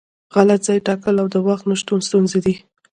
غلط 0.35 0.61
ځای 0.67 0.79
ټاکل 0.87 1.15
او 1.21 1.27
د 1.33 1.35
وخت 1.47 1.63
نشتون 1.69 1.99
ستونزې 2.07 2.39
دي. 2.45 2.55